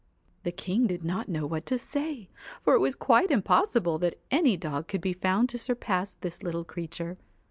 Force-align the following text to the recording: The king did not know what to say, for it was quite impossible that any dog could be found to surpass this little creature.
The 0.41 0.51
king 0.51 0.87
did 0.87 1.05
not 1.05 1.29
know 1.29 1.45
what 1.45 1.67
to 1.67 1.77
say, 1.77 2.27
for 2.63 2.73
it 2.73 2.79
was 2.79 2.95
quite 2.95 3.29
impossible 3.29 3.99
that 3.99 4.17
any 4.31 4.57
dog 4.57 4.87
could 4.87 4.99
be 4.99 5.13
found 5.13 5.47
to 5.49 5.59
surpass 5.59 6.15
this 6.15 6.41
little 6.41 6.63
creature. 6.63 7.19